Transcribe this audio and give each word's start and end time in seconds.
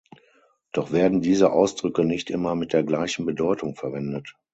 Doch 0.71 0.91
werden 0.91 1.21
diese 1.21 1.51
Ausdrücke 1.51 2.03
nicht 2.05 2.31
immer 2.31 2.55
mit 2.55 2.73
der 2.73 2.81
gleichen 2.81 3.27
Bedeutung 3.27 3.75
verwendet. 3.75 4.33